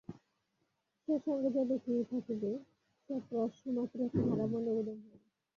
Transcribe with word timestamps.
সে 1.01 1.13
সঙ্গে 1.25 1.49
যাইবে 1.55 1.75
কি 1.85 1.93
থাকিবে, 2.11 2.51
সে 3.03 3.13
প্রশ্নমাত্র 3.29 3.97
কাহারো 4.13 4.45
মনে 4.53 4.71
উদয় 4.71 4.97
হয় 4.97 5.15
না। 5.15 5.17